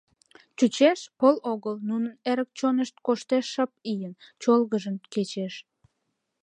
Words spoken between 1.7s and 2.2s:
нунын